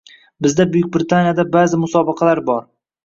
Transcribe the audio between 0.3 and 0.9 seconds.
Bizda Buyuk